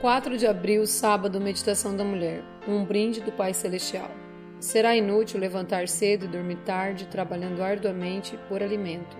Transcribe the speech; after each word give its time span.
4 0.00 0.38
de 0.38 0.46
abril, 0.46 0.86
sábado, 0.86 1.38
meditação 1.38 1.94
da 1.94 2.02
mulher. 2.02 2.42
Um 2.66 2.86
brinde 2.86 3.20
do 3.20 3.30
Pai 3.30 3.52
Celestial. 3.52 4.10
Será 4.58 4.96
inútil 4.96 5.38
levantar 5.38 5.88
cedo 5.88 6.24
e 6.24 6.28
dormir 6.28 6.56
tarde, 6.64 7.06
trabalhando 7.06 7.62
arduamente 7.62 8.38
por 8.48 8.62
alimento. 8.62 9.14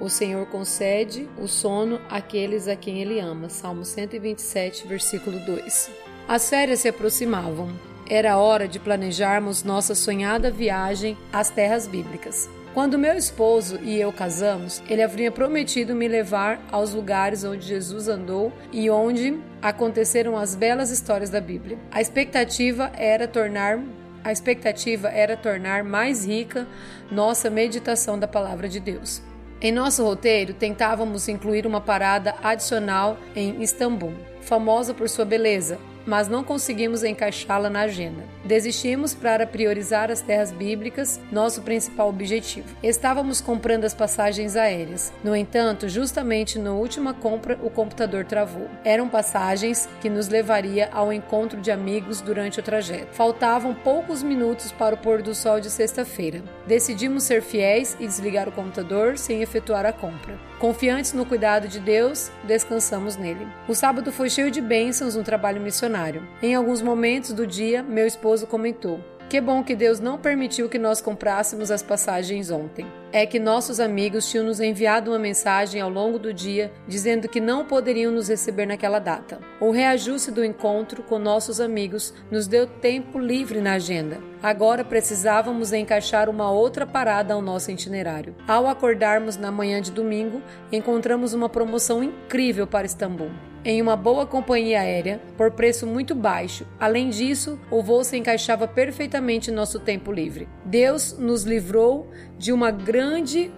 O 0.00 0.08
Senhor 0.08 0.44
concede 0.46 1.28
o 1.40 1.46
sono 1.46 2.00
àqueles 2.10 2.66
a 2.66 2.74
quem 2.74 3.00
Ele 3.00 3.20
ama. 3.20 3.48
Salmo 3.48 3.84
127, 3.84 4.88
versículo 4.88 5.38
2. 5.46 5.92
As 6.26 6.50
férias 6.50 6.80
se 6.80 6.88
aproximavam. 6.88 7.68
Era 8.10 8.36
hora 8.36 8.66
de 8.66 8.80
planejarmos 8.80 9.62
nossa 9.62 9.94
sonhada 9.94 10.50
viagem 10.50 11.16
às 11.32 11.50
terras 11.50 11.86
bíblicas. 11.86 12.50
Quando 12.76 12.98
meu 12.98 13.14
esposo 13.14 13.80
e 13.82 13.98
eu 13.98 14.12
casamos, 14.12 14.82
ele 14.86 15.02
havia 15.02 15.32
prometido 15.32 15.94
me 15.94 16.06
levar 16.06 16.60
aos 16.70 16.92
lugares 16.92 17.42
onde 17.42 17.66
Jesus 17.66 18.06
andou 18.06 18.52
e 18.70 18.90
onde 18.90 19.40
aconteceram 19.62 20.36
as 20.36 20.54
belas 20.54 20.90
histórias 20.90 21.30
da 21.30 21.40
Bíblia. 21.40 21.78
A 21.90 22.02
expectativa 22.02 22.92
era 22.94 23.26
tornar 23.26 23.82
a 24.22 24.30
expectativa 24.30 25.08
era 25.08 25.38
tornar 25.38 25.84
mais 25.84 26.26
rica 26.26 26.68
nossa 27.10 27.48
meditação 27.48 28.18
da 28.18 28.28
palavra 28.28 28.68
de 28.68 28.78
Deus. 28.78 29.22
Em 29.58 29.72
nosso 29.72 30.04
roteiro, 30.04 30.52
tentávamos 30.52 31.28
incluir 31.28 31.66
uma 31.66 31.80
parada 31.80 32.34
adicional 32.42 33.16
em 33.34 33.62
Istambul, 33.62 34.12
famosa 34.42 34.92
por 34.92 35.08
sua 35.08 35.24
beleza, 35.24 35.78
mas 36.06 36.28
não 36.28 36.44
conseguimos 36.44 37.02
encaixá-la 37.02 37.68
na 37.68 37.80
agenda. 37.80 38.24
Desistimos 38.44 39.12
para 39.12 39.46
priorizar 39.46 40.10
as 40.10 40.20
terras 40.20 40.52
bíblicas, 40.52 41.20
nosso 41.32 41.62
principal 41.62 42.08
objetivo. 42.08 42.68
Estávamos 42.82 43.40
comprando 43.40 43.84
as 43.84 43.94
passagens 43.94 44.56
aéreas. 44.56 45.12
No 45.24 45.34
entanto, 45.34 45.88
justamente 45.88 46.58
na 46.58 46.72
última 46.72 47.12
compra, 47.12 47.58
o 47.62 47.68
computador 47.68 48.24
travou. 48.24 48.68
Eram 48.84 49.08
passagens 49.08 49.88
que 50.00 50.08
nos 50.08 50.28
levaria 50.28 50.88
ao 50.92 51.12
encontro 51.12 51.60
de 51.60 51.70
amigos 51.70 52.20
durante 52.20 52.60
o 52.60 52.62
trajeto. 52.62 53.14
Faltavam 53.14 53.74
poucos 53.74 54.22
minutos 54.22 54.70
para 54.70 54.94
o 54.94 54.98
pôr 54.98 55.22
do 55.22 55.34
sol 55.34 55.60
de 55.60 55.70
sexta-feira. 55.70 56.42
Decidimos 56.66 57.24
ser 57.24 57.42
fiéis 57.42 57.96
e 57.98 58.06
desligar 58.06 58.48
o 58.48 58.52
computador 58.52 59.18
sem 59.18 59.42
efetuar 59.42 59.84
a 59.84 59.92
compra. 59.92 60.38
Confiantes 60.58 61.12
no 61.12 61.26
cuidado 61.26 61.68
de 61.68 61.80
Deus, 61.80 62.30
descansamos 62.44 63.16
nele. 63.16 63.46
O 63.68 63.74
sábado 63.74 64.12
foi 64.12 64.30
cheio 64.30 64.50
de 64.50 64.60
bênçãos 64.60 65.14
no 65.14 65.22
trabalho 65.22 65.60
missionário 65.60 65.95
em 66.42 66.54
alguns 66.54 66.82
momentos 66.82 67.32
do 67.32 67.46
dia, 67.46 67.82
meu 67.82 68.06
esposo 68.06 68.46
comentou: 68.46 69.00
Que 69.28 69.40
bom 69.40 69.62
que 69.62 69.74
Deus 69.74 69.98
não 69.98 70.18
permitiu 70.18 70.68
que 70.68 70.78
nós 70.78 71.00
comprássemos 71.00 71.70
as 71.70 71.82
passagens 71.82 72.50
ontem 72.50 72.86
é 73.18 73.24
que 73.24 73.38
nossos 73.38 73.80
amigos 73.80 74.28
tinham 74.28 74.44
nos 74.44 74.60
enviado 74.60 75.10
uma 75.10 75.18
mensagem 75.18 75.80
ao 75.80 75.88
longo 75.88 76.18
do 76.18 76.34
dia 76.34 76.70
dizendo 76.86 77.28
que 77.28 77.40
não 77.40 77.64
poderiam 77.64 78.12
nos 78.12 78.28
receber 78.28 78.66
naquela 78.66 78.98
data. 78.98 79.40
O 79.58 79.70
reajuste 79.70 80.30
do 80.30 80.44
encontro 80.44 81.02
com 81.02 81.18
nossos 81.18 81.58
amigos 81.58 82.12
nos 82.30 82.46
deu 82.46 82.66
tempo 82.66 83.18
livre 83.18 83.62
na 83.62 83.72
agenda. 83.72 84.18
Agora 84.42 84.84
precisávamos 84.84 85.72
encaixar 85.72 86.28
uma 86.28 86.50
outra 86.50 86.86
parada 86.86 87.32
ao 87.32 87.40
nosso 87.40 87.70
itinerário. 87.70 88.34
Ao 88.46 88.66
acordarmos 88.66 89.38
na 89.38 89.50
manhã 89.50 89.80
de 89.80 89.90
domingo, 89.90 90.42
encontramos 90.70 91.32
uma 91.32 91.48
promoção 91.48 92.04
incrível 92.04 92.66
para 92.66 92.84
Istambul 92.84 93.30
em 93.66 93.82
uma 93.82 93.96
boa 93.96 94.24
companhia 94.24 94.78
aérea 94.78 95.20
por 95.36 95.50
preço 95.50 95.88
muito 95.88 96.14
baixo. 96.14 96.64
Além 96.78 97.10
disso, 97.10 97.58
o 97.68 97.82
voo 97.82 98.04
se 98.04 98.16
encaixava 98.16 98.68
perfeitamente 98.68 99.50
em 99.50 99.54
nosso 99.54 99.80
tempo 99.80 100.12
livre. 100.12 100.48
Deus 100.64 101.18
nos 101.18 101.42
livrou 101.42 102.08
de 102.38 102.52
uma 102.52 102.70
grande 102.70 103.52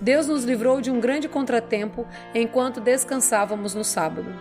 Deus 0.00 0.26
nos 0.26 0.44
livrou 0.44 0.80
de 0.80 0.90
um 0.90 1.00
grande 1.00 1.28
contratempo 1.28 2.06
enquanto 2.34 2.80
descansávamos 2.80 3.72
no 3.74 3.84
sábado 3.84 4.32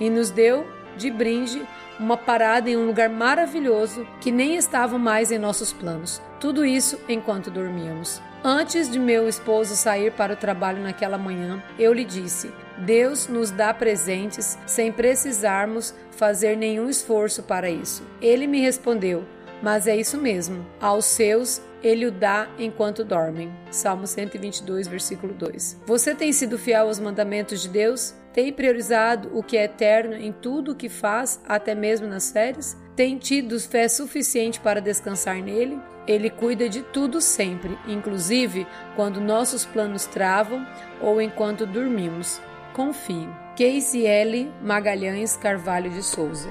e 0.00 0.08
nos 0.08 0.30
deu 0.30 0.66
de 0.96 1.10
brinde 1.10 1.62
uma 1.98 2.16
parada 2.16 2.68
em 2.68 2.76
um 2.76 2.86
lugar 2.86 3.08
maravilhoso 3.08 4.06
que 4.20 4.32
nem 4.32 4.56
estava 4.56 4.98
mais 4.98 5.30
em 5.30 5.38
nossos 5.38 5.72
planos. 5.72 6.20
Tudo 6.40 6.64
isso 6.64 6.98
enquanto 7.08 7.50
dormíamos. 7.50 8.20
Antes 8.44 8.90
de 8.90 8.98
meu 8.98 9.28
esposo 9.28 9.76
sair 9.76 10.12
para 10.12 10.32
o 10.32 10.36
trabalho 10.36 10.82
naquela 10.82 11.16
manhã, 11.16 11.62
eu 11.78 11.92
lhe 11.92 12.04
disse: 12.04 12.52
Deus 12.78 13.28
nos 13.28 13.52
dá 13.52 13.72
presentes 13.72 14.58
sem 14.66 14.90
precisarmos 14.90 15.94
fazer 16.10 16.56
nenhum 16.56 16.88
esforço 16.88 17.44
para 17.44 17.70
isso. 17.70 18.02
Ele 18.20 18.48
me 18.48 18.60
respondeu: 18.60 19.24
Mas 19.62 19.86
é 19.86 19.96
isso 19.96 20.18
mesmo. 20.18 20.66
Aos 20.80 21.04
seus 21.04 21.62
ele 21.82 22.06
o 22.06 22.12
dá 22.12 22.48
enquanto 22.58 23.04
dormem. 23.04 23.52
Salmo 23.70 24.06
122, 24.06 24.86
versículo 24.86 25.32
2. 25.34 25.82
Você 25.86 26.14
tem 26.14 26.32
sido 26.32 26.58
fiel 26.58 26.86
aos 26.86 26.98
mandamentos 26.98 27.62
de 27.62 27.68
Deus? 27.68 28.14
Tem 28.32 28.50
priorizado 28.52 29.30
o 29.36 29.42
que 29.42 29.56
é 29.56 29.64
eterno 29.64 30.14
em 30.14 30.32
tudo 30.32 30.72
o 30.72 30.74
que 30.74 30.88
faz, 30.88 31.40
até 31.46 31.74
mesmo 31.74 32.06
nas 32.06 32.32
férias? 32.32 32.76
Tem 32.96 33.18
tido 33.18 33.60
fé 33.60 33.88
suficiente 33.88 34.58
para 34.58 34.80
descansar 34.80 35.36
nele? 35.42 35.78
Ele 36.06 36.30
cuida 36.30 36.68
de 36.68 36.82
tudo 36.82 37.20
sempre, 37.20 37.78
inclusive 37.86 38.66
quando 38.96 39.20
nossos 39.20 39.64
planos 39.64 40.06
travam 40.06 40.66
ou 41.00 41.20
enquanto 41.20 41.66
dormimos. 41.66 42.40
Confie. 42.72 43.28
Casey 43.56 44.06
L. 44.06 44.50
Magalhães 44.62 45.36
Carvalho 45.36 45.90
de 45.90 46.02
Souza. 46.02 46.48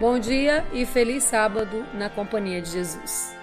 Bom 0.00 0.18
dia 0.18 0.64
e 0.72 0.86
feliz 0.86 1.24
sábado 1.24 1.84
na 1.94 2.08
companhia 2.08 2.60
de 2.60 2.70
Jesus. 2.70 3.41